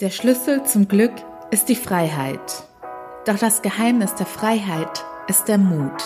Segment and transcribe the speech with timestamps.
[0.00, 1.12] Der Schlüssel zum Glück
[1.50, 2.64] ist die Freiheit.
[3.26, 6.02] Doch das Geheimnis der Freiheit ist der Mut.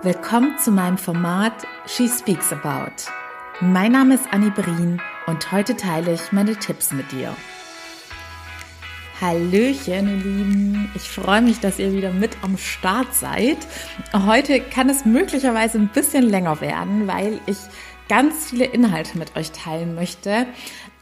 [0.00, 3.12] Willkommen zu meinem Format She Speaks About.
[3.60, 7.36] Mein Name ist Annie Brien und heute teile ich meine Tipps mit dir.
[9.20, 10.90] Hallöchen, ihr Lieben.
[10.94, 13.58] Ich freue mich, dass ihr wieder mit am Start seid.
[14.14, 17.58] Heute kann es möglicherweise ein bisschen länger werden, weil ich
[18.08, 20.46] ganz viele Inhalte mit euch teilen möchte.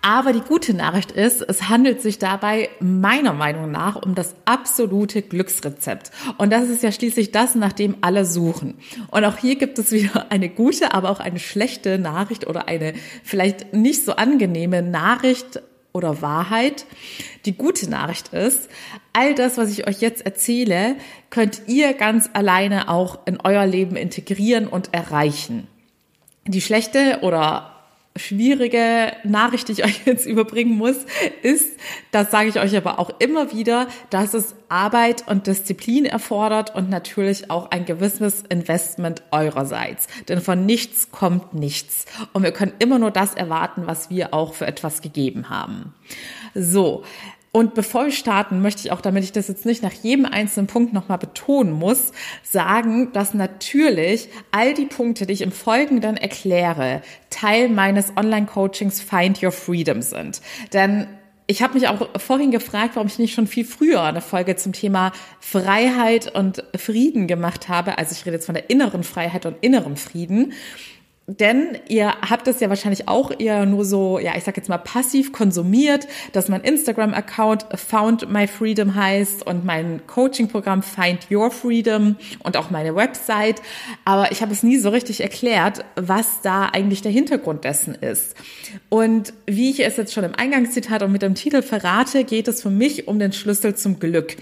[0.07, 5.23] Aber die gute Nachricht ist, es handelt sich dabei meiner Meinung nach um das absolute
[5.23, 6.11] Glücksrezept.
[6.37, 8.75] Und das ist ja schließlich das, nach dem alle suchen.
[9.11, 12.93] Und auch hier gibt es wieder eine gute, aber auch eine schlechte Nachricht oder eine
[13.23, 15.63] vielleicht nicht so angenehme Nachricht
[15.95, 16.85] oder Wahrheit.
[17.47, 18.69] Die gute Nachricht ist,
[19.15, 20.97] all das, was ich euch jetzt erzähle,
[21.31, 25.67] könnt ihr ganz alleine auch in euer Leben integrieren und erreichen.
[26.47, 27.74] Die schlechte oder
[28.17, 30.97] schwierige Nachricht, die ich euch jetzt überbringen muss,
[31.43, 31.79] ist,
[32.11, 36.91] das sage ich euch aber auch immer wieder, dass es Arbeit und Disziplin erfordert und
[36.91, 40.07] natürlich auch ein gewisses Investment eurerseits.
[40.29, 42.07] Denn von nichts kommt nichts.
[42.33, 45.95] Und wir können immer nur das erwarten, was wir auch für etwas gegeben haben.
[46.55, 47.05] So.
[47.57, 50.67] Und bevor wir starten, möchte ich auch, damit ich das jetzt nicht nach jedem einzelnen
[50.67, 52.11] Punkt nochmal betonen muss,
[52.43, 59.41] sagen, dass natürlich all die Punkte, die ich im Folgenden erkläre, Teil meines Online-Coachings Find
[59.41, 60.43] Your Freedom sind.
[60.73, 61.07] Denn
[61.47, 64.73] ich habe mich auch vorhin gefragt, warum ich nicht schon viel früher eine Folge zum
[64.73, 67.99] Thema Freiheit und Frieden gemacht habe.
[67.99, 70.55] Also ich rede jetzt von der inneren Freiheit und innerem Frieden.
[71.27, 74.77] Denn ihr habt es ja wahrscheinlich auch eher nur so, ja, ich sag jetzt mal
[74.77, 82.17] passiv konsumiert, dass mein Instagram-Account Found My Freedom heißt und mein Coaching-Programm Find Your Freedom
[82.41, 83.63] und auch meine Website.
[84.05, 88.37] Aber ich habe es nie so richtig erklärt, was da eigentlich der Hintergrund dessen ist.
[88.91, 92.61] Und wie ich es jetzt schon im Eingangszitat und mit dem Titel verrate, geht es
[92.61, 94.37] für mich um den Schlüssel zum Glück.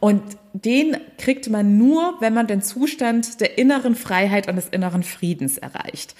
[0.00, 0.22] Und
[0.52, 5.58] den kriegt man nur, wenn man den Zustand der inneren Freiheit und des inneren Friedens
[5.58, 6.14] erreicht.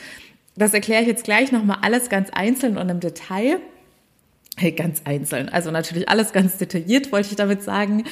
[0.56, 3.59] Das erkläre ich jetzt gleich nochmal alles ganz einzeln und im Detail.
[4.59, 5.48] Hey, ganz einzeln.
[5.48, 8.04] Also natürlich alles ganz detailliert, wollte ich damit sagen.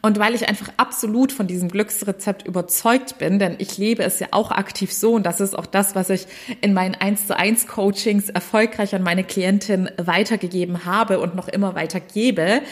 [0.00, 4.28] Und weil ich einfach absolut von diesem Glücksrezept überzeugt bin, denn ich lebe es ja
[4.30, 6.26] auch aktiv so und das ist auch das, was ich
[6.62, 11.74] in meinen 1 zu 1 Coachings erfolgreich an meine Klientin weitergegeben habe und noch immer
[11.74, 12.62] weitergebe,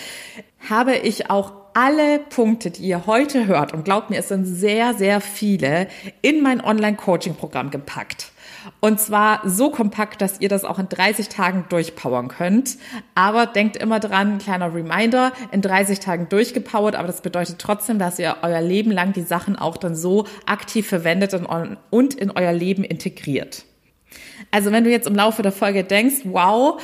[0.69, 4.94] habe ich auch alle Punkte, die ihr heute hört, und glaubt mir, es sind sehr,
[4.94, 5.88] sehr viele,
[6.22, 8.32] in mein Online-Coaching-Programm gepackt.
[8.81, 12.78] Und zwar so kompakt, dass ihr das auch in 30 Tagen durchpowern könnt.
[13.15, 18.19] Aber denkt immer dran, kleiner Reminder, in 30 Tagen durchgepowert, aber das bedeutet trotzdem, dass
[18.19, 21.34] ihr euer Leben lang die Sachen auch dann so aktiv verwendet
[21.91, 23.66] und in euer Leben integriert.
[24.50, 26.81] Also wenn du jetzt im Laufe der Folge denkst, wow,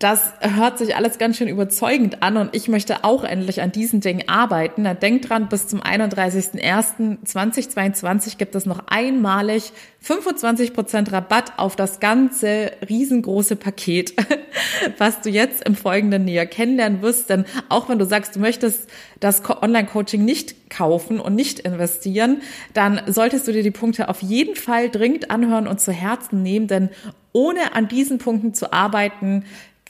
[0.00, 4.00] das hört sich alles ganz schön überzeugend an und ich möchte auch endlich an diesen
[4.00, 4.84] Dingen arbeiten.
[4.84, 9.72] Dann denkt dran, bis zum 31.01.2022 gibt es noch einmalig
[10.02, 14.14] 25% Rabatt auf das ganze riesengroße Paket,
[14.96, 17.28] was du jetzt im Folgenden näher kennenlernen wirst.
[17.28, 18.88] Denn auch wenn du sagst, du möchtest
[19.20, 22.40] das Online-Coaching nicht kaufen und nicht investieren,
[22.72, 26.68] dann solltest du dir die Punkte auf jeden Fall dringend anhören und zu Herzen nehmen,
[26.68, 26.88] denn
[27.32, 29.44] ohne an diesen Punkten zu arbeiten,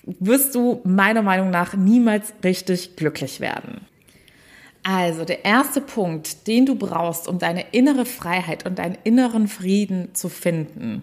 [0.05, 3.87] wirst du meiner Meinung nach niemals richtig glücklich werden.
[4.83, 10.15] Also der erste Punkt, den du brauchst, um deine innere Freiheit und deinen inneren Frieden
[10.15, 11.03] zu finden,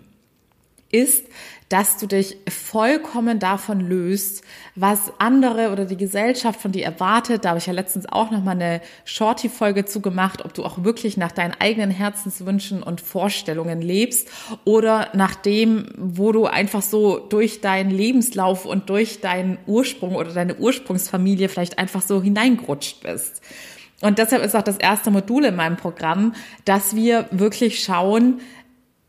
[0.91, 1.25] ist,
[1.69, 4.43] dass du dich vollkommen davon löst,
[4.75, 7.43] was andere oder die Gesellschaft von dir erwartet.
[7.43, 11.17] Da habe ich ja letztens auch noch mal eine Shorty-Folge zugemacht, ob du auch wirklich
[11.17, 14.29] nach deinen eigenen Herzenswünschen und Vorstellungen lebst
[14.63, 20.31] oder nach dem, wo du einfach so durch deinen Lebenslauf und durch deinen Ursprung oder
[20.33, 23.41] deine Ursprungsfamilie vielleicht einfach so hineingerutscht bist.
[23.99, 28.41] Und deshalb ist auch das erste Modul in meinem Programm, dass wir wirklich schauen,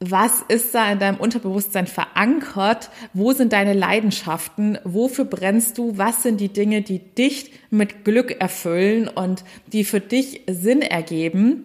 [0.01, 2.91] was ist da in deinem Unterbewusstsein verankert?
[3.15, 4.79] Wo sind deine Leidenschaften?
[4.85, 5.99] Wofür brennst du?
[5.99, 9.43] Was sind die Dinge, die dich mit Glück erfüllen und
[9.73, 11.65] die für dich Sinn ergeben?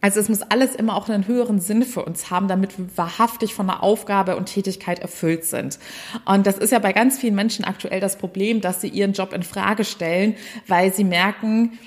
[0.00, 3.54] Also es muss alles immer auch einen höheren Sinn für uns haben, damit wir wahrhaftig
[3.54, 5.78] von einer Aufgabe und Tätigkeit erfüllt sind.
[6.24, 9.32] Und das ist ja bei ganz vielen Menschen aktuell das Problem, dass sie ihren Job
[9.32, 10.34] in Frage stellen,
[10.66, 11.78] weil sie merken,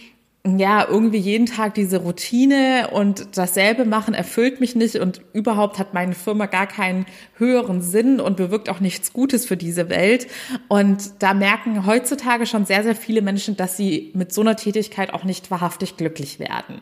[0.46, 5.96] ja, irgendwie jeden Tag diese Routine und dasselbe machen erfüllt mich nicht und überhaupt hat
[5.96, 7.08] meine Firma gar keinen
[7.38, 10.28] höheren Sinn und bewirkt auch nichts Gutes für diese Welt.
[10.68, 15.14] Und da merken heutzutage schon sehr, sehr viele Menschen, dass sie mit so einer Tätigkeit
[15.14, 16.82] auch nicht wahrhaftig glücklich werden.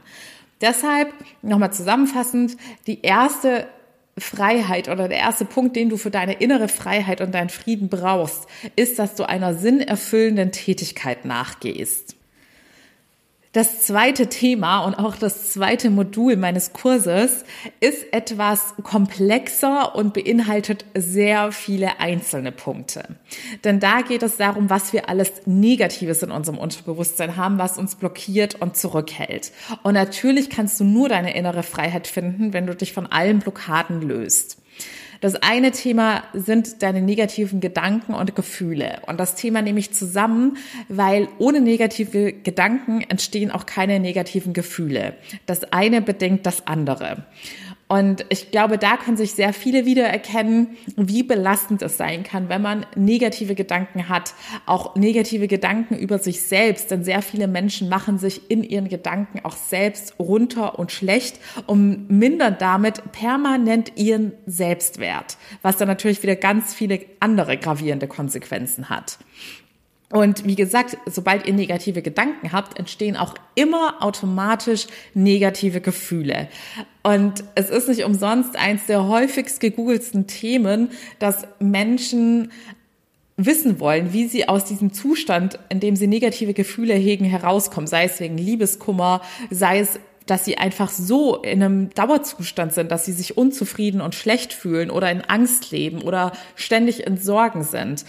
[0.59, 3.67] Deshalb nochmal zusammenfassend, die erste
[4.17, 8.45] Freiheit oder der erste Punkt, den du für deine innere Freiheit und deinen Frieden brauchst,
[8.75, 12.15] ist, dass du einer sinnerfüllenden Tätigkeit nachgehst.
[13.53, 17.45] Das zweite Thema und auch das zweite Modul meines Kurses
[17.79, 23.03] ist etwas komplexer und beinhaltet sehr viele einzelne Punkte.
[23.63, 27.93] Denn da geht es darum, was wir alles Negatives in unserem Unterbewusstsein haben, was uns
[27.93, 29.51] blockiert und zurückhält.
[29.83, 34.01] Und natürlich kannst du nur deine innere Freiheit finden, wenn du dich von allen Blockaden
[34.01, 34.62] löst.
[35.23, 38.99] Das eine Thema sind deine negativen Gedanken und Gefühle.
[39.07, 40.57] Und das Thema nehme ich zusammen,
[40.89, 45.15] weil ohne negative Gedanken entstehen auch keine negativen Gefühle.
[45.45, 47.25] Das eine bedingt das andere.
[47.87, 52.61] Und ich glaube, da können sich sehr viele wiedererkennen, wie belastend es sein kann, wenn
[52.61, 54.33] man negative Gedanken hat,
[54.65, 56.91] auch negative Gedanken über sich selbst.
[56.91, 62.09] Denn sehr viele Menschen machen sich in ihren Gedanken auch selbst runter und schlecht und
[62.09, 69.19] mindern damit permanent ihren Selbstwert, was dann natürlich wieder ganz viele andere gravierende Konsequenzen hat.
[70.13, 76.49] Und wie gesagt, sobald ihr negative Gedanken habt, entstehen auch immer automatisch negative Gefühle.
[77.01, 82.51] Und es ist nicht umsonst eins der häufigst gegoogelsten Themen, dass Menschen
[83.37, 88.03] wissen wollen, wie sie aus diesem Zustand, in dem sie negative Gefühle hegen, herauskommen, sei
[88.03, 93.11] es wegen Liebeskummer, sei es dass sie einfach so in einem Dauerzustand sind, dass sie
[93.11, 98.05] sich unzufrieden und schlecht fühlen oder in Angst leben oder ständig in Sorgen sind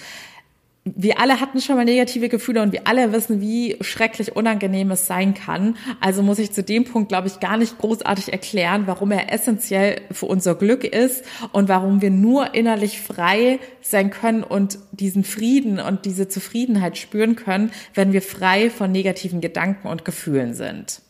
[0.84, 5.06] wir alle hatten schon mal negative Gefühle und wir alle wissen, wie schrecklich unangenehm es
[5.06, 5.78] sein kann.
[6.00, 10.02] Also muss ich zu dem Punkt, glaube ich, gar nicht großartig erklären, warum er essentiell
[10.10, 15.80] für unser Glück ist und warum wir nur innerlich frei sein können und diesen Frieden
[15.80, 21.00] und diese Zufriedenheit spüren können, wenn wir frei von negativen Gedanken und Gefühlen sind.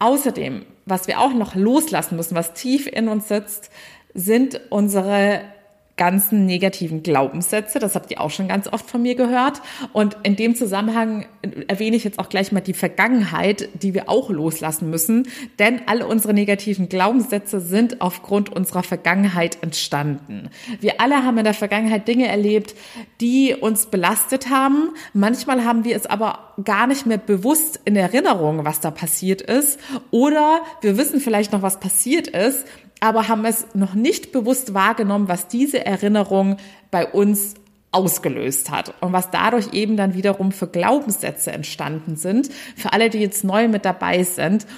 [0.00, 3.70] Außerdem, was wir auch noch loslassen müssen, was tief in uns sitzt,
[4.12, 5.42] sind unsere
[6.02, 7.78] ganzen negativen Glaubenssätze.
[7.78, 9.62] Das habt ihr auch schon ganz oft von mir gehört.
[9.92, 11.26] Und in dem Zusammenhang
[11.68, 15.28] erwähne ich jetzt auch gleich mal die Vergangenheit, die wir auch loslassen müssen.
[15.60, 20.50] Denn alle unsere negativen Glaubenssätze sind aufgrund unserer Vergangenheit entstanden.
[20.80, 22.74] Wir alle haben in der Vergangenheit Dinge erlebt,
[23.20, 24.90] die uns belastet haben.
[25.12, 29.78] Manchmal haben wir es aber gar nicht mehr bewusst in Erinnerung, was da passiert ist.
[30.10, 32.64] Oder wir wissen vielleicht noch, was passiert ist
[33.02, 36.58] aber haben es noch nicht bewusst wahrgenommen, was diese Erinnerung
[36.92, 37.54] bei uns
[37.90, 42.48] ausgelöst hat und was dadurch eben dann wiederum für Glaubenssätze entstanden sind.
[42.76, 44.68] Für alle, die jetzt neu mit dabei sind.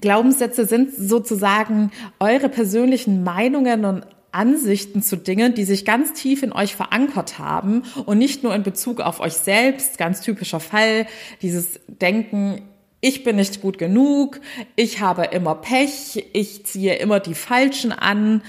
[0.00, 1.90] Glaubenssätze sind sozusagen
[2.20, 4.06] eure persönlichen Meinungen und
[4.36, 8.62] Ansichten zu Dingen, die sich ganz tief in euch verankert haben und nicht nur in
[8.62, 11.06] Bezug auf euch selbst, ganz typischer Fall,
[11.40, 12.60] dieses Denken,
[13.00, 14.40] ich bin nicht gut genug,
[14.74, 18.42] ich habe immer Pech, ich ziehe immer die Falschen an,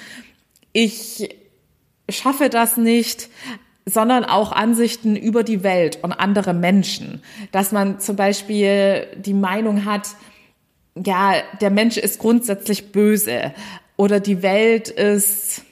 [0.74, 1.30] ich
[2.10, 3.30] schaffe das nicht,
[3.86, 7.22] sondern auch Ansichten über die Welt und andere Menschen.
[7.54, 10.10] Dass man zum Beispiel die Meinung hat,
[10.95, 13.54] ja, der Mensch ist grundsätzlich böse
[13.95, 15.63] oder die Welt ist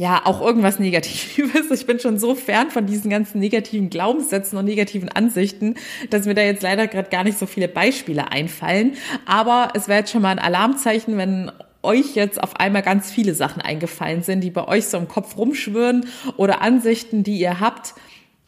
[0.00, 1.70] ja, auch irgendwas Negatives.
[1.70, 5.74] Ich bin schon so fern von diesen ganzen negativen Glaubenssätzen und negativen Ansichten,
[6.08, 8.94] dass mir da jetzt leider gerade gar nicht so viele Beispiele einfallen.
[9.26, 11.52] Aber es wäre jetzt schon mal ein Alarmzeichen, wenn
[11.82, 15.36] euch jetzt auf einmal ganz viele Sachen eingefallen sind, die bei euch so im Kopf
[15.36, 16.06] rumschwirren
[16.38, 17.92] oder Ansichten, die ihr habt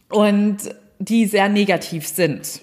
[0.08, 0.56] und
[1.00, 2.62] die sehr negativ sind.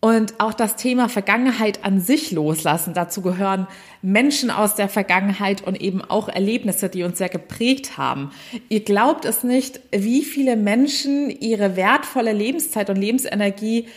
[0.00, 2.94] Und auch das Thema Vergangenheit an sich loslassen.
[2.94, 3.66] Dazu gehören
[4.00, 8.30] Menschen aus der Vergangenheit und eben auch Erlebnisse, die uns sehr geprägt haben.
[8.68, 13.88] Ihr glaubt es nicht, wie viele Menschen ihre wertvolle Lebenszeit und Lebensenergie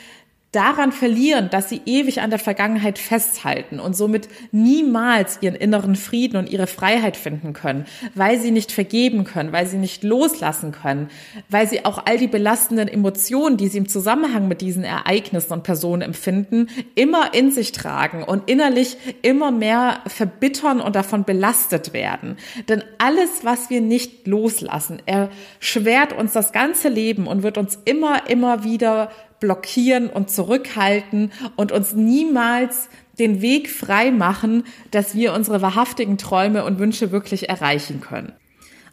[0.52, 6.36] daran verlieren, dass sie ewig an der Vergangenheit festhalten und somit niemals ihren inneren Frieden
[6.36, 11.10] und ihre Freiheit finden können, weil sie nicht vergeben können, weil sie nicht loslassen können,
[11.50, 15.64] weil sie auch all die belastenden Emotionen, die sie im Zusammenhang mit diesen Ereignissen und
[15.64, 22.36] Personen empfinden, immer in sich tragen und innerlich immer mehr verbittern und davon belastet werden.
[22.68, 28.30] Denn alles, was wir nicht loslassen, erschwert uns das ganze Leben und wird uns immer,
[28.30, 32.88] immer wieder blockieren und zurückhalten und uns niemals
[33.20, 38.32] den Weg frei machen, dass wir unsere wahrhaftigen Träume und Wünsche wirklich erreichen können.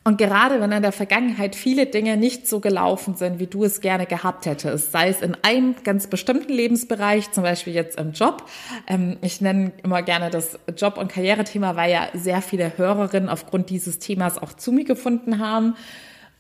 [0.05, 3.83] Und gerade wenn in der Vergangenheit viele Dinge nicht so gelaufen sind, wie du es
[3.83, 8.45] gerne gehabt hättest, sei es in einem ganz bestimmten Lebensbereich, zum Beispiel jetzt im Job.
[8.87, 13.69] Ähm, ich nenne immer gerne das Job- und Karrierethema, weil ja sehr viele Hörerinnen aufgrund
[13.69, 15.76] dieses Themas auch zu mir gefunden haben.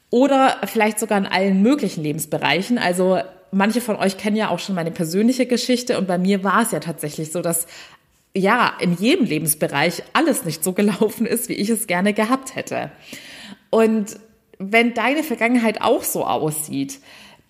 [0.08, 2.78] Oder vielleicht sogar in allen möglichen Lebensbereichen.
[2.78, 3.18] Also
[3.50, 6.72] manche von euch kennen ja auch schon meine persönliche Geschichte und bei mir war es
[6.72, 7.66] ja tatsächlich so, dass
[8.34, 12.90] ja, in jedem Lebensbereich alles nicht so gelaufen ist, wie ich es gerne gehabt hätte.
[13.70, 14.18] Und
[14.58, 17.00] wenn deine Vergangenheit auch so aussieht,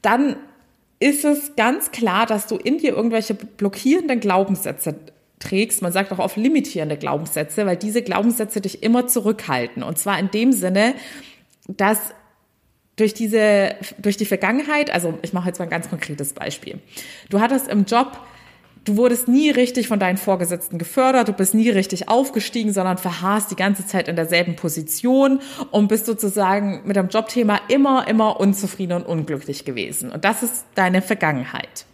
[0.03, 0.37] dann
[1.01, 4.97] ist es ganz klar, dass du in dir irgendwelche blockierenden Glaubenssätze
[5.39, 5.81] trägst.
[5.81, 9.83] Man sagt auch oft limitierende Glaubenssätze, weil diese Glaubenssätze dich immer zurückhalten.
[9.83, 10.95] Und zwar in dem Sinne,
[11.69, 11.99] dass
[12.99, 16.81] durch diese, durch die Vergangenheit, also ich mache jetzt mal ein ganz konkretes Beispiel.
[17.31, 18.19] Du hattest im Job
[18.89, 23.51] du wurdest nie richtig von deinen Vorgesetzten gefördert, du bist nie richtig aufgestiegen, sondern verharrst
[23.51, 25.41] die ganze Zeit in derselben Position
[25.71, 30.11] und bist sozusagen mit dem Jobthema immer, immer unzufrieden und unglücklich gewesen.
[30.11, 31.85] Und das ist deine Vergangenheit.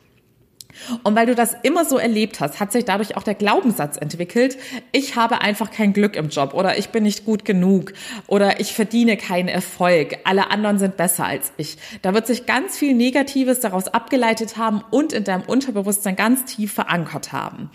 [1.02, 4.56] Und weil du das immer so erlebt hast, hat sich dadurch auch der Glaubenssatz entwickelt,
[4.92, 7.92] ich habe einfach kein Glück im Job oder ich bin nicht gut genug
[8.26, 11.76] oder ich verdiene keinen Erfolg, alle anderen sind besser als ich.
[12.02, 16.72] Da wird sich ganz viel Negatives daraus abgeleitet haben und in deinem Unterbewusstsein ganz tief
[16.72, 17.70] verankert haben.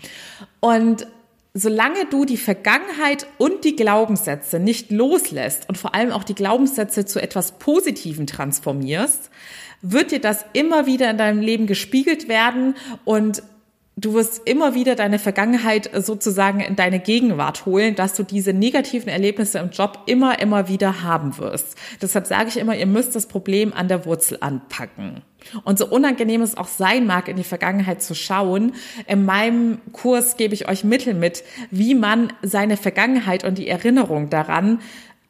[0.60, 1.06] Und
[1.54, 7.06] solange du die Vergangenheit und die Glaubenssätze nicht loslässt und vor allem auch die Glaubenssätze
[7.06, 9.30] zu etwas Positiven transformierst,
[9.82, 13.42] wird dir das immer wieder in deinem Leben gespiegelt werden und
[14.00, 19.08] du wirst immer wieder deine Vergangenheit sozusagen in deine Gegenwart holen, dass du diese negativen
[19.08, 21.76] Erlebnisse im Job immer, immer wieder haben wirst.
[22.00, 25.22] Deshalb sage ich immer, ihr müsst das Problem an der Wurzel anpacken.
[25.64, 28.74] Und so unangenehm es auch sein mag, in die Vergangenheit zu schauen,
[29.06, 34.30] in meinem Kurs gebe ich euch Mittel mit, wie man seine Vergangenheit und die Erinnerung
[34.30, 34.80] daran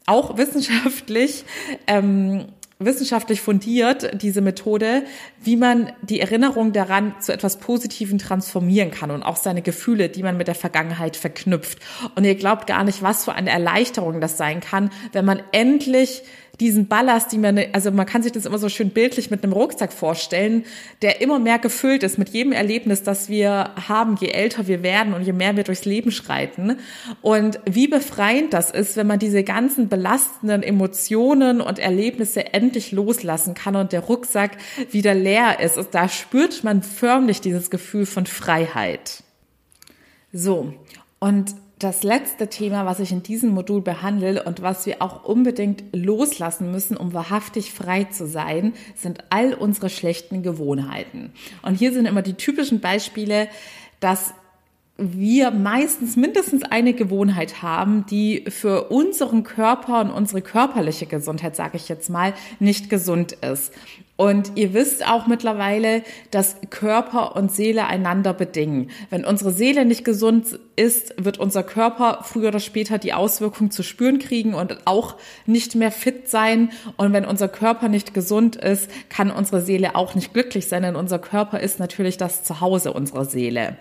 [0.07, 1.45] auch wissenschaftlich
[1.87, 2.47] ähm,
[2.80, 5.04] wissenschaftlich fundiert, diese Methode,
[5.42, 10.22] wie man die Erinnerung daran zu etwas Positiven transformieren kann und auch seine Gefühle, die
[10.22, 11.78] man mit der Vergangenheit verknüpft.
[12.14, 16.22] Und ihr glaubt gar nicht, was für eine Erleichterung das sein kann, wenn man endlich
[16.59, 19.52] diesen Ballast, die man, also man kann sich das immer so schön bildlich mit einem
[19.52, 20.64] Rucksack vorstellen,
[21.02, 25.14] der immer mehr gefüllt ist mit jedem Erlebnis, das wir haben, je älter wir werden
[25.14, 26.76] und je mehr wir durchs Leben schreiten.
[27.23, 33.54] Und wie befreiend das ist, wenn man diese ganzen belastenden Emotionen und Erlebnisse endlich loslassen
[33.54, 34.57] kann und der Rucksack
[34.90, 35.78] wieder leer ist.
[35.78, 39.23] Und da spürt man förmlich dieses Gefühl von Freiheit.
[40.33, 40.75] So.
[41.19, 45.82] Und das letzte Thema, was ich in diesem Modul behandle und was wir auch unbedingt
[45.92, 51.32] loslassen müssen, um wahrhaftig frei zu sein, sind all unsere schlechten Gewohnheiten.
[51.62, 53.49] Und hier sind immer die typischen Beispiele,
[53.99, 54.34] dass
[54.99, 61.78] wir meistens mindestens eine Gewohnheit haben, die für unseren Körper und unsere körperliche Gesundheit, sage
[61.78, 63.72] ich jetzt mal, nicht gesund ist.
[64.21, 68.91] Und ihr wisst auch mittlerweile, dass Körper und Seele einander bedingen.
[69.09, 73.83] Wenn unsere Seele nicht gesund ist, wird unser Körper früher oder später die Auswirkungen zu
[73.83, 76.71] spüren kriegen und auch nicht mehr fit sein.
[76.99, 80.97] Und wenn unser Körper nicht gesund ist, kann unsere Seele auch nicht glücklich sein, denn
[80.97, 83.79] unser Körper ist natürlich das Zuhause unserer Seele.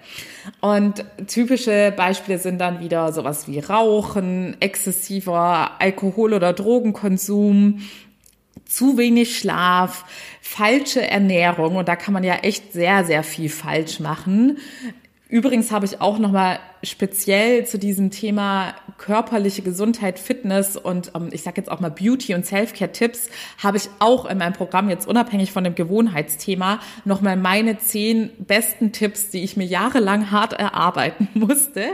[0.61, 7.81] Und typische Beispiele sind dann wieder sowas wie Rauchen, exzessiver Alkohol- oder Drogenkonsum,
[8.65, 10.05] zu wenig Schlaf,
[10.41, 14.57] falsche Ernährung und da kann man ja echt sehr, sehr viel falsch machen.
[15.27, 21.29] Übrigens habe ich auch noch mal speziell zu diesem Thema körperliche Gesundheit, Fitness und ähm,
[21.31, 25.07] ich sage jetzt auch mal Beauty und Selfcare-Tipps, habe ich auch in meinem Programm jetzt
[25.07, 31.29] unabhängig von dem Gewohnheitsthema nochmal meine zehn besten Tipps, die ich mir jahrelang hart erarbeiten
[31.33, 31.85] musste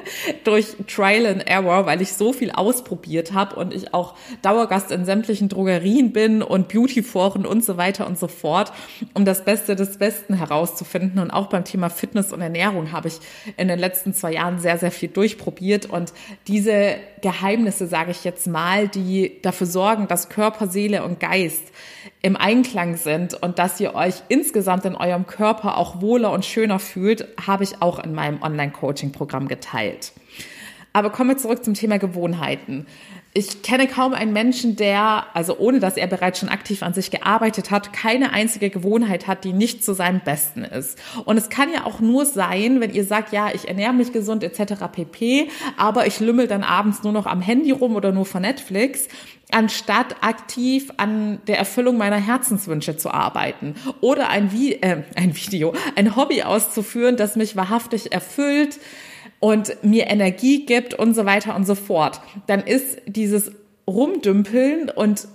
[0.44, 5.06] durch Trial and Error, weil ich so viel ausprobiert habe und ich auch Dauergast in
[5.06, 8.74] sämtlichen Drogerien bin und Beautyforen und so weiter und so fort,
[9.14, 11.20] um das Beste des Besten herauszufinden.
[11.20, 13.20] Und auch beim Thema Fitness und Ernährung habe ich
[13.58, 16.12] in den letzten zwei Jahren sehr, sehr viel durchprobiert und
[16.48, 21.72] diese Geheimnisse, sage ich jetzt mal, die dafür sorgen, dass Körper, Seele und Geist
[22.22, 26.80] im Einklang sind und dass ihr euch insgesamt in eurem Körper auch wohler und schöner
[26.80, 30.12] fühlt, habe ich auch in meinem Online-Coaching-Programm geteilt.
[30.96, 32.86] Aber kommen wir zurück zum Thema Gewohnheiten.
[33.34, 37.12] Ich kenne kaum einen Menschen, der, also ohne dass er bereits schon aktiv an sich
[37.12, 40.98] gearbeitet hat, keine einzige Gewohnheit hat, die nicht zu seinem Besten ist.
[41.26, 44.42] Und es kann ja auch nur sein, wenn ihr sagt, ja, ich ernähre mich gesund
[44.42, 44.86] etc.
[44.90, 49.10] pp, aber ich lümmel dann abends nur noch am Handy rum oder nur vor Netflix,
[49.52, 55.74] anstatt aktiv an der Erfüllung meiner Herzenswünsche zu arbeiten oder ein, Vi äh, ein Video,
[55.98, 58.80] ein Hobby auszuführen, das mich wahrhaftig erfüllt,
[59.40, 63.52] und mir Energie gibt und so weiter und so fort, dann ist dieses
[63.88, 65.28] Rumdümpeln und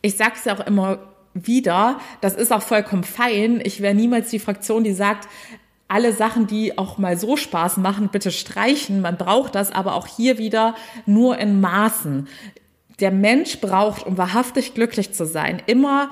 [0.00, 0.98] ich sage es ja auch immer
[1.34, 3.60] wieder, das ist auch vollkommen fein.
[3.64, 5.28] Ich wäre niemals die Fraktion, die sagt,
[5.88, 9.00] alle Sachen, die auch mal so Spaß machen, bitte streichen.
[9.00, 10.74] Man braucht das aber auch hier wieder
[11.06, 12.28] nur in Maßen.
[13.00, 16.10] Der Mensch braucht, um wahrhaftig glücklich zu sein, immer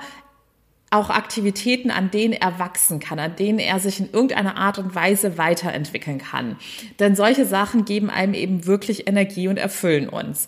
[0.91, 4.93] auch Aktivitäten, an denen er wachsen kann, an denen er sich in irgendeiner Art und
[4.93, 6.57] Weise weiterentwickeln kann.
[6.99, 10.47] Denn solche Sachen geben einem eben wirklich Energie und erfüllen uns.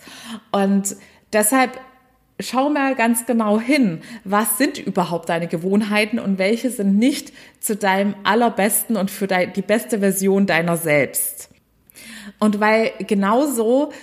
[0.51, 0.97] Und
[1.31, 1.79] deshalb
[2.41, 7.31] schau mal ganz genau hin, was sind überhaupt deine Gewohnheiten und welche sind nicht
[7.61, 11.49] zu deinem allerbesten und für die beste Version deiner selbst.
[12.39, 13.93] Und weil genauso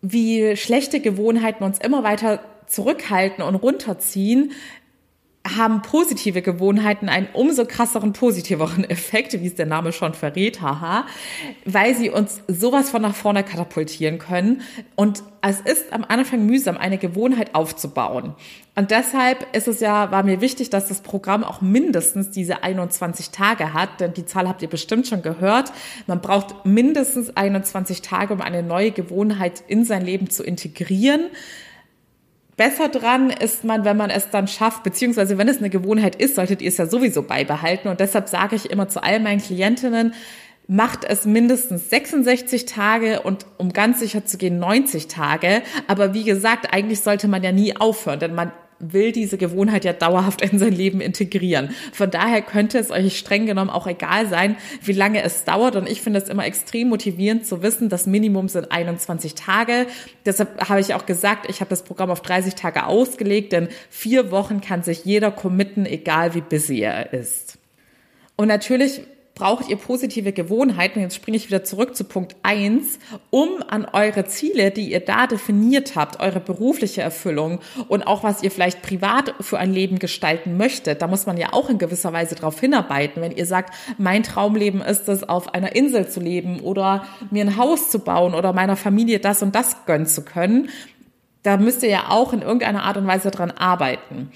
[0.00, 4.52] wie schlechte Gewohnheiten uns immer weiter zurückhalten und runterziehen,
[5.56, 11.06] haben positive Gewohnheiten einen umso krasseren, positiveren Effekt, wie es der Name schon verrät, haha,
[11.64, 14.62] weil sie uns sowas von nach vorne katapultieren können.
[14.96, 18.34] Und es ist am Anfang mühsam, eine Gewohnheit aufzubauen.
[18.74, 23.30] Und deshalb ist es ja, war mir wichtig, dass das Programm auch mindestens diese 21
[23.30, 25.72] Tage hat, denn die Zahl habt ihr bestimmt schon gehört.
[26.06, 31.22] Man braucht mindestens 21 Tage, um eine neue Gewohnheit in sein Leben zu integrieren.
[32.56, 36.34] Besser dran ist man, wenn man es dann schafft, beziehungsweise wenn es eine Gewohnheit ist,
[36.34, 37.88] solltet ihr es ja sowieso beibehalten.
[37.88, 40.14] Und deshalb sage ich immer zu all meinen Klientinnen,
[40.68, 45.62] macht es mindestens 66 Tage und um ganz sicher zu gehen 90 Tage.
[45.88, 48.52] Aber wie gesagt, eigentlich sollte man ja nie aufhören, denn man
[48.82, 51.70] will diese Gewohnheit ja dauerhaft in sein Leben integrieren.
[51.92, 55.76] Von daher könnte es euch streng genommen auch egal sein, wie lange es dauert.
[55.76, 59.86] Und ich finde es immer extrem motivierend zu wissen, das Minimum sind 21 Tage.
[60.26, 64.30] Deshalb habe ich auch gesagt, ich habe das Programm auf 30 Tage ausgelegt, denn vier
[64.30, 67.58] Wochen kann sich jeder committen, egal wie busy er ist.
[68.36, 69.02] Und natürlich
[69.34, 71.00] braucht ihr positive Gewohnheiten.
[71.00, 72.98] Jetzt springe ich wieder zurück zu Punkt eins,
[73.30, 78.42] um an eure Ziele, die ihr da definiert habt, eure berufliche Erfüllung und auch was
[78.42, 81.02] ihr vielleicht privat für ein Leben gestalten möchtet.
[81.02, 83.22] Da muss man ja auch in gewisser Weise darauf hinarbeiten.
[83.22, 87.56] Wenn ihr sagt, mein Traumleben ist es, auf einer Insel zu leben oder mir ein
[87.56, 90.68] Haus zu bauen oder meiner Familie das und das gönnen zu können,
[91.42, 94.30] da müsst ihr ja auch in irgendeiner Art und Weise dran arbeiten.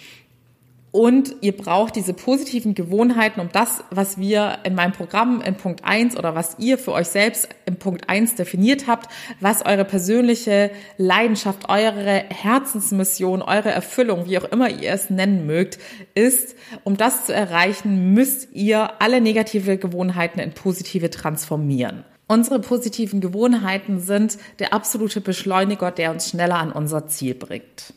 [0.93, 5.85] Und ihr braucht diese positiven Gewohnheiten, um das, was wir in meinem Programm in Punkt
[5.85, 10.71] eins oder was ihr für euch selbst in Punkt eins definiert habt, was eure persönliche
[10.97, 15.79] Leidenschaft, eure Herzensmission, eure Erfüllung, wie auch immer ihr es nennen mögt,
[16.15, 16.57] ist.
[16.83, 22.05] Um das zu erreichen, müsst ihr alle negative Gewohnheiten in positive transformieren.
[22.29, 27.93] Unsere positiven Gewohnheiten sind der absolute Beschleuniger, der uns schneller an unser Ziel bringt.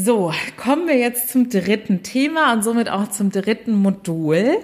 [0.00, 4.58] So, kommen wir jetzt zum dritten Thema und somit auch zum dritten Modul.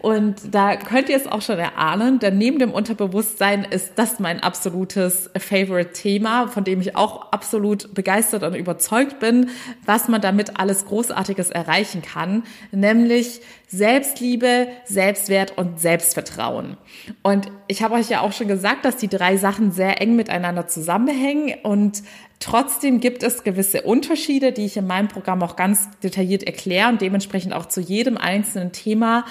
[0.00, 4.44] Und da könnt ihr es auch schon erahnen, denn neben dem Unterbewusstsein ist das mein
[4.44, 9.50] absolutes Favorite-Thema, von dem ich auch absolut begeistert und überzeugt bin,
[9.84, 16.76] was man damit alles Großartiges erreichen kann, nämlich Selbstliebe, Selbstwert und Selbstvertrauen.
[17.22, 20.66] Und ich habe euch ja auch schon gesagt, dass die drei Sachen sehr eng miteinander
[20.66, 22.02] zusammenhängen und
[22.38, 27.00] Trotzdem gibt es gewisse Unterschiede, die ich in meinem Programm auch ganz detailliert erkläre und
[27.00, 29.24] dementsprechend auch zu jedem einzelnen Thema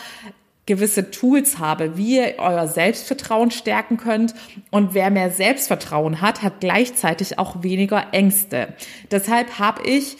[0.66, 4.34] gewisse Tools habe, wie ihr euer Selbstvertrauen stärken könnt.
[4.72, 8.74] Und wer mehr Selbstvertrauen hat, hat gleichzeitig auch weniger Ängste.
[9.12, 10.18] Deshalb habe ich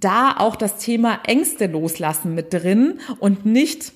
[0.00, 3.92] da auch das Thema Ängste loslassen mit drin und nicht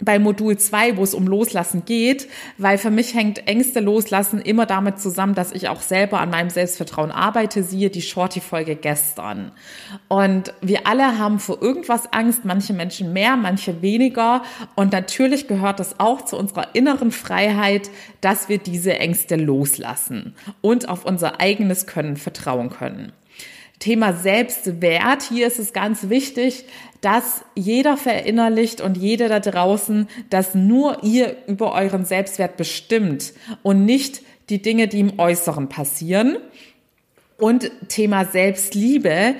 [0.00, 4.66] bei Modul 2, wo es um Loslassen geht, weil für mich hängt Ängste loslassen immer
[4.66, 9.52] damit zusammen, dass ich auch selber an meinem Selbstvertrauen arbeite, siehe die Shorty-Folge gestern.
[10.08, 14.42] Und wir alle haben vor irgendwas Angst, manche Menschen mehr, manche weniger.
[14.74, 17.88] Und natürlich gehört es auch zu unserer inneren Freiheit,
[18.20, 23.12] dass wir diese Ängste loslassen und auf unser eigenes Können vertrauen können.
[23.84, 25.24] Thema Selbstwert.
[25.24, 26.64] Hier ist es ganz wichtig,
[27.02, 33.84] dass jeder verinnerlicht und jeder da draußen, dass nur ihr über euren Selbstwert bestimmt und
[33.84, 36.38] nicht die Dinge, die im Äußeren passieren.
[37.36, 39.34] Und Thema Selbstliebe.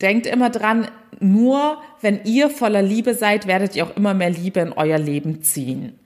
[0.00, 0.88] Denkt immer dran,
[1.20, 5.42] nur wenn ihr voller Liebe seid, werdet ihr auch immer mehr Liebe in euer Leben
[5.42, 6.00] ziehen.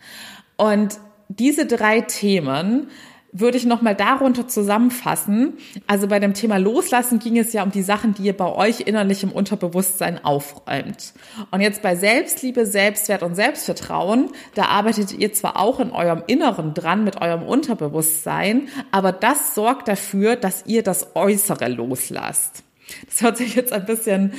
[0.56, 2.88] Und diese drei Themen
[3.38, 5.54] würde ich nochmal darunter zusammenfassen.
[5.86, 8.80] Also bei dem Thema Loslassen ging es ja um die Sachen, die ihr bei euch
[8.80, 11.12] innerlich im Unterbewusstsein aufräumt.
[11.50, 16.74] Und jetzt bei Selbstliebe, Selbstwert und Selbstvertrauen, da arbeitet ihr zwar auch in eurem Inneren
[16.74, 22.62] dran mit eurem Unterbewusstsein, aber das sorgt dafür, dass ihr das Äußere loslasst.
[23.06, 24.32] Das hört sich jetzt ein bisschen,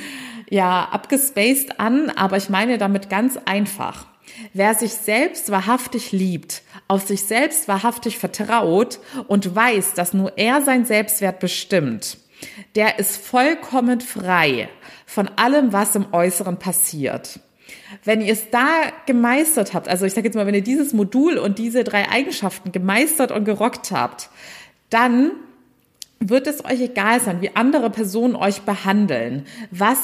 [0.48, 4.06] ja, abgespaced an, aber ich meine damit ganz einfach.
[4.52, 10.62] Wer sich selbst wahrhaftig liebt, auf sich selbst wahrhaftig vertraut und weiß, dass nur er
[10.62, 12.18] sein Selbstwert bestimmt,
[12.74, 14.68] der ist vollkommen frei
[15.06, 17.40] von allem, was im Äußeren passiert.
[18.04, 18.66] Wenn ihr es da
[19.06, 22.72] gemeistert habt, also ich sage jetzt mal, wenn ihr dieses Modul und diese drei Eigenschaften
[22.72, 24.30] gemeistert und gerockt habt,
[24.90, 25.32] dann
[26.20, 29.98] wird es euch egal sein, wie andere Personen euch behandeln, was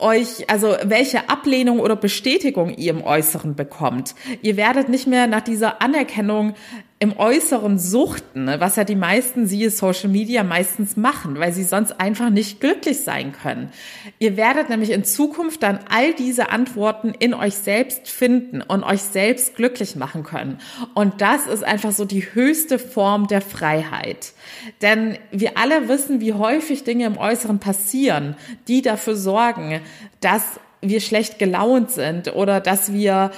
[0.00, 4.14] euch, also welche Ablehnung oder Bestätigung ihr im Äußeren bekommt.
[4.42, 6.54] Ihr werdet nicht mehr nach dieser Anerkennung
[7.02, 11.64] im Äußeren suchten, ne, was ja die meisten, siehe Social Media, meistens machen, weil sie
[11.64, 13.72] sonst einfach nicht glücklich sein können.
[14.18, 19.00] Ihr werdet nämlich in Zukunft dann all diese Antworten in euch selbst finden und euch
[19.00, 20.58] selbst glücklich machen können.
[20.92, 24.34] Und das ist einfach so die höchste Form der Freiheit.
[24.82, 28.36] Denn wir alle wissen, wie häufig Dinge im Äußeren passieren,
[28.68, 29.80] die dafür sorgen,
[30.20, 33.30] dass wir schlecht gelaunt sind oder dass wir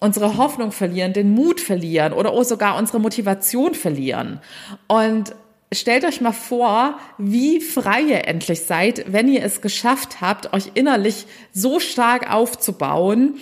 [0.00, 4.40] unsere Hoffnung verlieren, den Mut verlieren oder sogar unsere Motivation verlieren.
[4.88, 5.34] Und
[5.72, 10.72] stellt euch mal vor, wie frei ihr endlich seid, wenn ihr es geschafft habt, euch
[10.74, 13.38] innerlich so stark aufzubauen,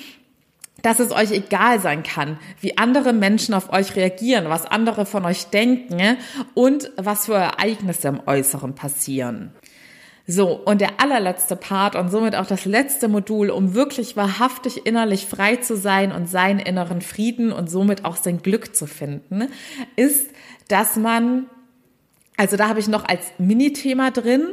[0.83, 5.25] dass es euch egal sein kann, wie andere Menschen auf euch reagieren, was andere von
[5.25, 6.18] euch denken
[6.55, 9.53] und was für Ereignisse im Äußeren passieren.
[10.31, 15.25] So, und der allerletzte Part und somit auch das letzte Modul, um wirklich wahrhaftig innerlich
[15.25, 19.49] frei zu sein und seinen inneren Frieden und somit auch sein Glück zu finden,
[19.97, 20.27] ist,
[20.69, 21.47] dass man,
[22.37, 24.49] also da habe ich noch als Mini-Thema drin,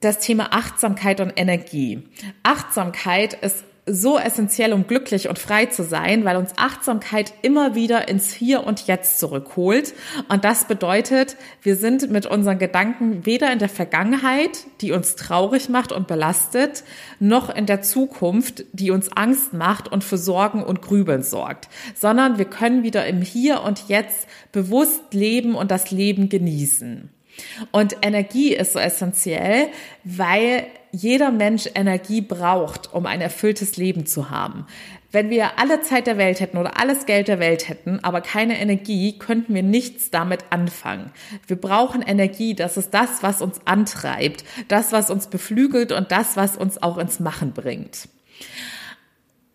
[0.00, 2.08] das Thema Achtsamkeit und Energie.
[2.42, 8.06] Achtsamkeit ist so essentiell, um glücklich und frei zu sein, weil uns Achtsamkeit immer wieder
[8.08, 9.94] ins Hier und Jetzt zurückholt.
[10.28, 15.68] Und das bedeutet, wir sind mit unseren Gedanken weder in der Vergangenheit, die uns traurig
[15.68, 16.84] macht und belastet,
[17.18, 21.68] noch in der Zukunft, die uns Angst macht und für Sorgen und Grübeln sorgt,
[21.98, 27.10] sondern wir können wieder im Hier und Jetzt bewusst leben und das Leben genießen.
[27.72, 29.68] Und Energie ist so essentiell,
[30.04, 34.66] weil jeder Mensch Energie braucht, um ein erfülltes Leben zu haben.
[35.10, 38.58] Wenn wir alle Zeit der Welt hätten oder alles Geld der Welt hätten, aber keine
[38.58, 41.10] Energie, könnten wir nichts damit anfangen.
[41.46, 46.36] Wir brauchen Energie, das ist das, was uns antreibt, das, was uns beflügelt und das,
[46.36, 48.08] was uns auch ins Machen bringt.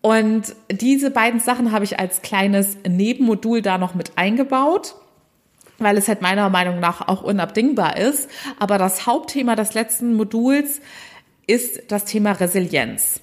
[0.00, 4.94] Und diese beiden Sachen habe ich als kleines Nebenmodul da noch mit eingebaut
[5.78, 8.28] weil es halt meiner Meinung nach auch unabdingbar ist.
[8.58, 10.80] Aber das Hauptthema des letzten Moduls
[11.48, 13.20] ist das Thema Resilienz.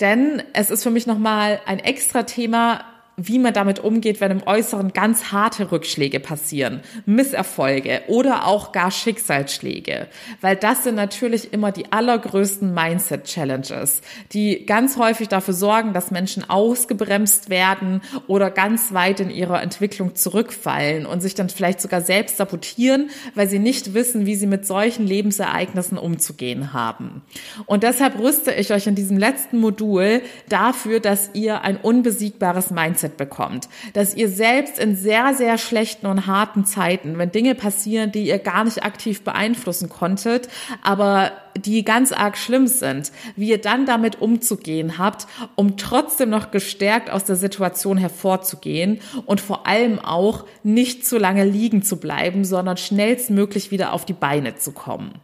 [0.00, 2.84] Denn es ist für mich nochmal ein extra Thema,
[3.16, 8.90] wie man damit umgeht, wenn im Äußeren ganz harte Rückschläge passieren, Misserfolge oder auch gar
[8.90, 10.08] Schicksalsschläge.
[10.42, 14.02] Weil das sind natürlich immer die allergrößten Mindset-Challenges,
[14.32, 20.14] die ganz häufig dafür sorgen, dass Menschen ausgebremst werden oder ganz weit in ihrer Entwicklung
[20.14, 24.66] zurückfallen und sich dann vielleicht sogar selbst sabotieren, weil sie nicht wissen, wie sie mit
[24.66, 27.22] solchen Lebensereignissen umzugehen haben.
[27.64, 33.05] Und deshalb rüste ich euch in diesem letzten Modul dafür, dass ihr ein unbesiegbares Mindset
[33.06, 38.12] Mindset bekommt, dass ihr selbst in sehr, sehr schlechten und harten Zeiten, wenn Dinge passieren,
[38.12, 40.48] die ihr gar nicht aktiv beeinflussen konntet,
[40.82, 46.50] aber die ganz arg schlimm sind, wie ihr dann damit umzugehen habt, um trotzdem noch
[46.50, 52.44] gestärkt aus der Situation hervorzugehen und vor allem auch nicht zu lange liegen zu bleiben,
[52.44, 55.14] sondern schnellstmöglich wieder auf die Beine zu kommen.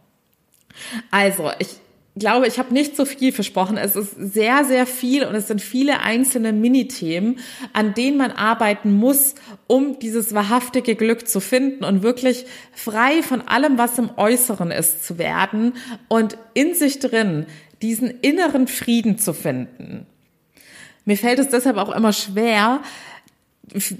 [1.11, 1.82] Also, ich
[2.15, 3.77] glaube, ich habe nicht so viel versprochen.
[3.77, 7.39] Es ist sehr, sehr viel und es sind viele einzelne Minithemen,
[7.73, 9.35] an denen man arbeiten muss,
[9.67, 15.05] um dieses wahrhaftige Glück zu finden und wirklich frei von allem, was im Äußeren ist,
[15.05, 15.73] zu werden
[16.07, 17.47] und in sich drin
[17.81, 20.05] diesen inneren Frieden zu finden.
[21.05, 22.81] Mir fällt es deshalb auch immer schwer,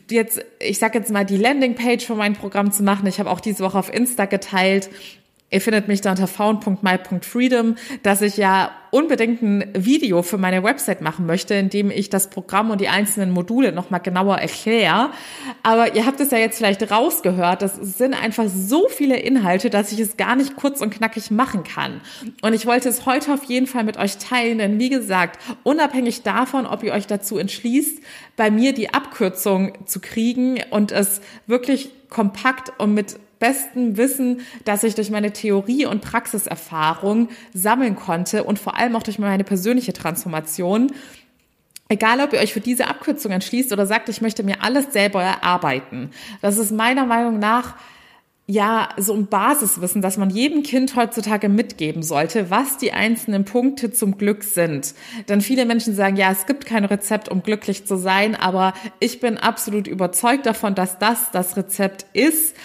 [0.09, 3.07] jetzt, ich sag jetzt mal, die Landingpage für mein Programm zu machen.
[3.07, 4.89] Ich habe auch diese Woche auf Insta geteilt,
[5.49, 11.01] Ihr findet mich da unter found.my.freedom, dass ich ja unbedingt ein Video für meine Website
[11.01, 15.11] machen möchte, in dem ich das Programm und die einzelnen Module nochmal genauer erkläre.
[15.61, 19.91] Aber ihr habt es ja jetzt vielleicht rausgehört, das sind einfach so viele Inhalte, dass
[19.91, 22.01] ich es gar nicht kurz und knackig machen kann.
[22.41, 26.23] Und ich wollte es heute auf jeden Fall mit euch teilen, denn wie gesagt, unabhängig
[26.23, 27.99] davon, ob ihr euch dazu entschließt,
[28.37, 34.83] bei mir die Abkürzung zu kriegen und es wirklich kompakt und mit bestem Wissen, dass
[34.83, 39.91] ich durch meine Theorie- und Praxiserfahrung sammeln konnte und vor allem auch durch meine persönliche
[39.91, 40.93] Transformation.
[41.89, 45.21] Egal, ob ihr euch für diese Abkürzung entschließt oder sagt, ich möchte mir alles selber
[45.21, 46.11] erarbeiten.
[46.41, 47.75] Das ist meiner Meinung nach
[48.45, 53.91] ja, so ein Basiswissen, dass man jedem Kind heutzutage mitgeben sollte, was die einzelnen Punkte
[53.91, 54.95] zum Glück sind.
[55.27, 59.19] Denn viele Menschen sagen, ja, es gibt kein Rezept, um glücklich zu sein, aber ich
[59.19, 62.55] bin absolut überzeugt davon, dass das das Rezept ist.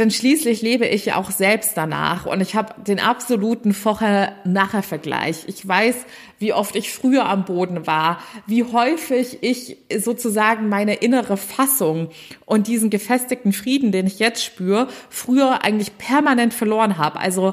[0.00, 5.44] Denn schließlich lebe ich ja auch selbst danach und ich habe den absoluten Vorher-Nachher-Vergleich.
[5.46, 5.94] Ich weiß,
[6.38, 12.08] wie oft ich früher am Boden war, wie häufig ich sozusagen meine innere Fassung
[12.46, 17.20] und diesen gefestigten Frieden, den ich jetzt spüre, früher eigentlich permanent verloren habe.
[17.20, 17.52] Also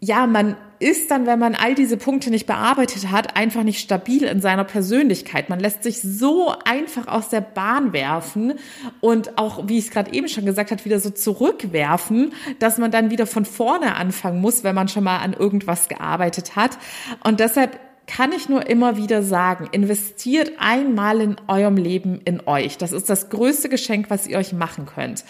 [0.00, 4.22] ja, man ist dann, wenn man all diese Punkte nicht bearbeitet hat, einfach nicht stabil
[4.24, 5.48] in seiner Persönlichkeit.
[5.48, 8.54] Man lässt sich so einfach aus der Bahn werfen
[9.00, 12.90] und auch, wie ich es gerade eben schon gesagt habe, wieder so zurückwerfen, dass man
[12.90, 16.78] dann wieder von vorne anfangen muss, wenn man schon mal an irgendwas gearbeitet hat.
[17.24, 22.78] Und deshalb kann ich nur immer wieder sagen, investiert einmal in eurem Leben in euch.
[22.78, 25.24] Das ist das größte Geschenk, was ihr euch machen könnt.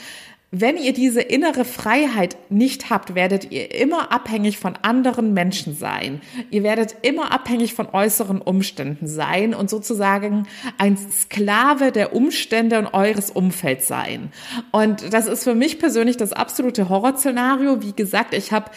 [0.50, 6.22] Wenn ihr diese innere Freiheit nicht habt, werdet ihr immer abhängig von anderen Menschen sein.
[6.50, 10.46] Ihr werdet immer abhängig von äußeren Umständen sein und sozusagen
[10.78, 14.32] ein Sklave der Umstände und eures Umfelds sein.
[14.70, 17.82] Und das ist für mich persönlich das absolute Horrorszenario.
[17.82, 18.70] Wie gesagt, ich habe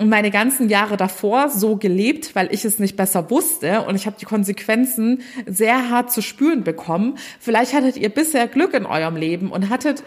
[0.00, 4.16] meine ganzen Jahre davor so gelebt, weil ich es nicht besser wusste und ich habe
[4.18, 7.18] die Konsequenzen sehr hart zu spüren bekommen.
[7.40, 10.04] Vielleicht hattet ihr bisher Glück in eurem Leben und hattet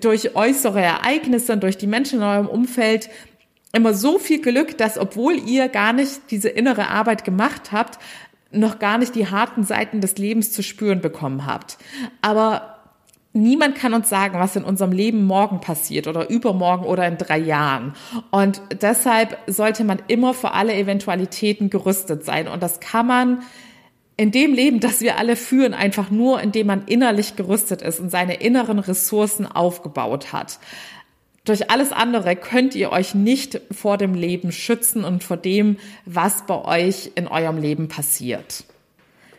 [0.00, 3.08] durch äußere Ereignisse und durch die Menschen in eurem Umfeld
[3.72, 7.98] immer so viel Glück, dass obwohl ihr gar nicht diese innere Arbeit gemacht habt,
[8.50, 11.76] noch gar nicht die harten Seiten des Lebens zu spüren bekommen habt.
[12.22, 12.76] Aber
[13.32, 17.38] niemand kann uns sagen, was in unserem Leben morgen passiert oder übermorgen oder in drei
[17.38, 17.94] Jahren.
[18.30, 22.48] Und deshalb sollte man immer für alle Eventualitäten gerüstet sein.
[22.48, 23.42] Und das kann man
[24.16, 28.10] in dem Leben, das wir alle führen, einfach nur, indem man innerlich gerüstet ist und
[28.10, 30.58] seine inneren Ressourcen aufgebaut hat.
[31.44, 36.44] Durch alles andere könnt ihr euch nicht vor dem Leben schützen und vor dem, was
[36.46, 38.64] bei euch in eurem Leben passiert.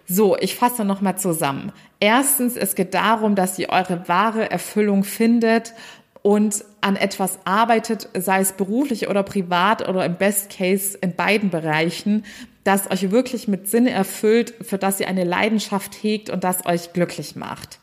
[0.07, 1.73] So, ich fasse nochmal zusammen.
[1.99, 5.73] Erstens, es geht darum, dass ihr eure wahre Erfüllung findet
[6.21, 11.49] und an etwas arbeitet, sei es beruflich oder privat oder im Best Case in beiden
[11.49, 12.23] Bereichen,
[12.67, 16.93] das euch wirklich mit Sinn erfüllt, für das ihr eine Leidenschaft hegt und das euch
[16.93, 17.79] glücklich macht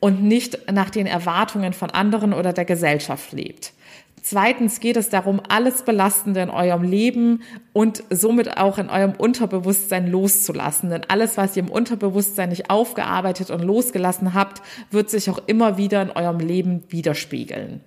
[0.00, 3.72] und nicht nach den Erwartungen von anderen oder der Gesellschaft lebt.
[4.22, 10.08] Zweitens geht es darum, alles Belastende in eurem Leben und somit auch in eurem Unterbewusstsein
[10.08, 10.90] loszulassen.
[10.90, 15.78] Denn alles, was ihr im Unterbewusstsein nicht aufgearbeitet und losgelassen habt, wird sich auch immer
[15.78, 17.82] wieder in eurem Leben widerspiegeln.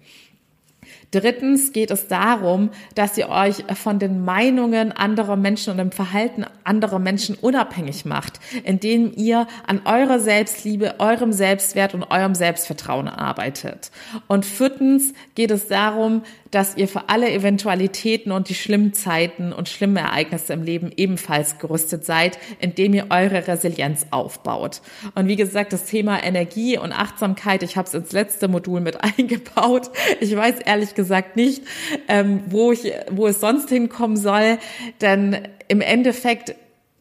[1.12, 6.46] Drittens geht es darum, dass ihr euch von den Meinungen anderer Menschen und dem Verhalten
[6.64, 13.92] anderer Menschen unabhängig macht, indem ihr an eurer Selbstliebe, eurem Selbstwert und eurem Selbstvertrauen arbeitet.
[14.28, 19.70] Und viertens geht es darum, dass ihr für alle Eventualitäten und die schlimmen Zeiten und
[19.70, 24.82] schlimmen Ereignisse im Leben ebenfalls gerüstet seid, indem ihr eure Resilienz aufbaut.
[25.16, 28.98] Und wie gesagt, das Thema Energie und Achtsamkeit, ich habe es ins letzte Modul mit
[29.18, 29.92] eingebaut.
[30.20, 31.64] Ich weiß ehrlich gesagt nicht,
[32.08, 34.58] ähm, wo, ich, wo es sonst hinkommen soll,
[35.02, 36.56] denn im Endeffekt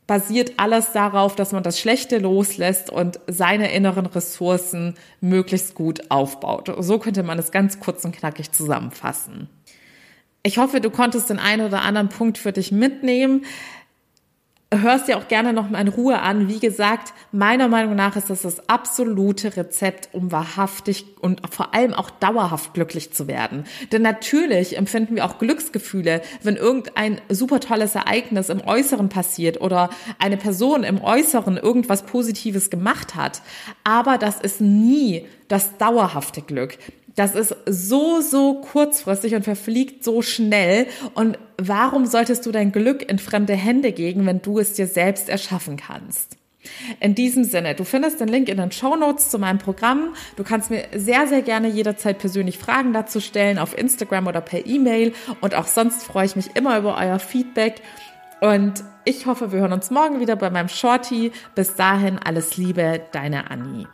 [0.09, 6.75] basiert alles darauf, dass man das Schlechte loslässt und seine inneren Ressourcen möglichst gut aufbaut.
[6.79, 9.51] So könnte man es ganz kurz und knackig zusammenfassen.
[10.43, 13.45] Ich hoffe, du konntest den einen oder anderen Punkt für dich mitnehmen
[14.71, 16.49] hörst dir auch gerne noch mal in Ruhe an.
[16.49, 21.95] Wie gesagt, meiner Meinung nach ist das das absolute Rezept, um wahrhaftig und vor allem
[21.95, 23.65] auch dauerhaft glücklich zu werden.
[23.93, 29.89] Denn natürlich empfinden wir auch Glücksgefühle, wenn irgendein super tolles Ereignis im Äußeren passiert oder
[30.19, 33.41] eine Person im Äußeren irgendwas Positives gemacht hat.
[33.85, 36.79] Aber das ist nie das dauerhafte Glück.
[37.19, 40.87] Das ist so, so kurzfristig und verfliegt so schnell.
[41.15, 45.29] Und warum solltest du dein Glück in fremde Hände geben, wenn du es dir selbst
[45.29, 46.37] erschaffen kannst?
[47.01, 50.15] In diesem Sinne, du findest den Link in den Show Notes zu meinem Programm.
[50.37, 54.65] Du kannst mir sehr, sehr gerne jederzeit persönlich Fragen dazu stellen auf Instagram oder per
[54.65, 55.13] E-Mail.
[55.41, 57.83] Und auch sonst freue ich mich immer über euer Feedback.
[58.41, 61.33] Und ich hoffe, wir hören uns morgen wieder bei meinem Shorty.
[61.57, 63.89] Bis dahin alles Liebe, deine Annie.